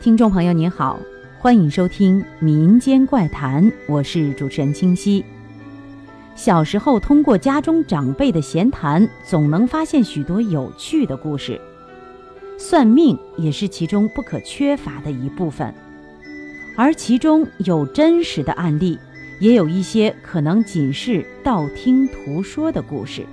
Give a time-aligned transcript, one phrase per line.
[0.00, 0.98] 听众朋友您好，
[1.38, 5.22] 欢迎收听《民间怪谈》，我是主持人清晰。
[6.34, 11.60] 小时候通过家中长辈的闲谈，总能发现许多有趣的故事，
[12.56, 15.74] 算命也是其中不可缺乏的一部分。
[16.78, 18.98] 而其中有真实的案例，
[19.38, 23.26] 也有一些可能仅是道听途说的故事。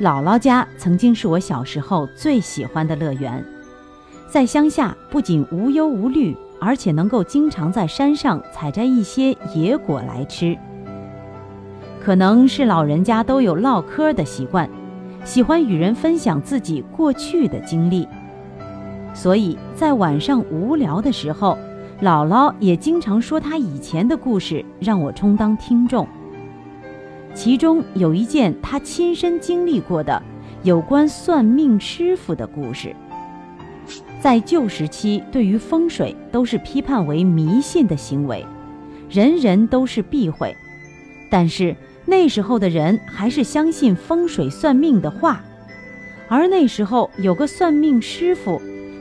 [0.00, 3.44] 姥姥家曾经是我小时候最喜欢的乐园。
[4.28, 10.54] 在乡下，不仅无忧无虑，而且能够经常在山上采摘一些野果来吃。
[11.98, 14.68] 可能是老人家都有唠嗑的习惯，
[15.24, 18.06] 喜欢与人分享自己过去的经历，
[19.14, 21.56] 所以在晚上无聊的时候，
[22.02, 26.06] 姥姥也经常说她以前的故事，让我充当听众。
[27.32, 30.22] 其中有一件她亲身经历过的
[30.64, 32.94] 有关算命师傅的故事。
[34.20, 38.44] 在旧时期，对于风水都是批判为迷信的行为，
[39.08, 40.54] 人人都是避讳。
[41.30, 45.44] 但是那时候的人还是相信风水算命的话，
[46.28, 48.60] 而那时候有个算命师傅，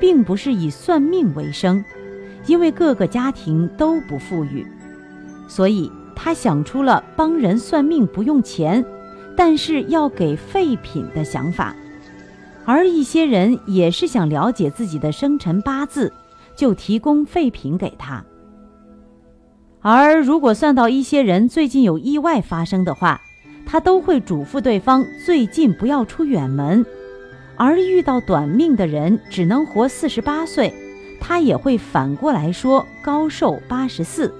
[0.00, 1.84] 并不是以算命为生，
[2.46, 4.66] 因为各个家庭都不富裕，
[5.48, 8.84] 所以他想出了帮人算命不用钱，
[9.36, 11.74] 但是要给废品的想法。
[12.68, 16.12] 而一些人也是想了解自己的生辰八字，
[16.54, 18.22] 就提供废品给他。
[19.80, 23.18] 而如果算到一些人最近有意外发生的话，
[23.64, 26.84] 他都会嘱咐对方最近不要出远门。
[27.56, 30.70] 而遇到短命的人只能活四十八岁，
[31.18, 34.30] 他也会反过来说高寿八十四，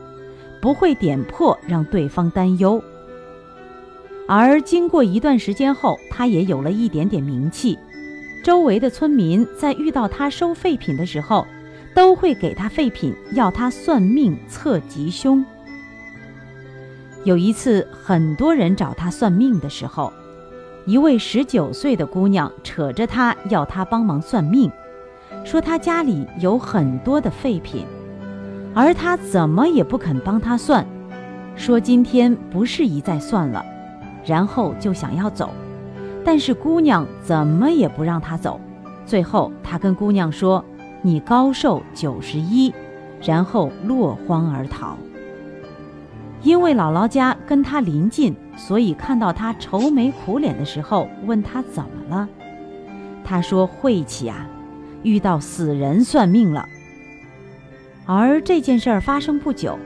[0.61, 2.83] 不会点破让对方担忧。
[4.27, 7.79] 而经过一段时间后，他也有了一点点名气。
[8.49, 11.47] 周围的村民在遇到他收废品的时候，
[11.95, 15.45] 都会给他废品，要他算命测吉凶。
[17.25, 20.11] 有一次，很多人找他算命的时候，
[20.87, 24.73] 一位十九岁的姑娘扯着他要他帮忙算命，
[25.45, 27.85] 说他家里有很多的废品，
[28.75, 30.87] 而他怎么也不肯帮他算，
[31.55, 33.63] 说今天不适宜再算了，
[34.25, 35.51] 然后就想要走。
[36.31, 38.61] 但是姑娘怎么也不让他走，
[39.07, 40.63] 最后他跟姑娘说
[41.01, 42.71] ：“你高寿九十一。”
[43.25, 44.99] 然后落荒而逃。
[46.43, 52.29] 因为姥姥家跟他临近，所以看到他愁眉苦脸的时候，问他怎么了。
[53.25, 54.47] 他说：“晦气啊，
[55.03, 56.67] 遇到死人算命了。”
[58.05, 59.79] 而这件事儿发生不久，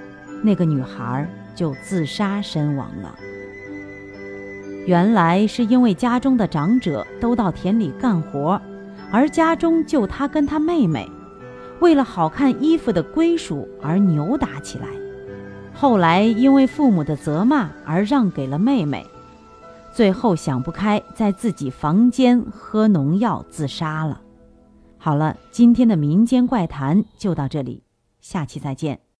[0.42, 1.24] 那个女孩
[1.54, 3.14] 就自杀身亡了。
[4.84, 8.60] 原来是因为家中的长者都到田里干活，
[9.12, 11.09] 而家中就他跟他妹妹，
[11.81, 14.87] 为了好看衣服的归属而扭打起来。
[15.72, 19.06] 后来因为父母的责骂而让给了妹妹，
[19.92, 24.21] 最后想不开，在自己房间喝农药自杀了。
[24.98, 27.84] 好了，今天的民间怪谈就到这里，
[28.21, 29.11] 下期再见。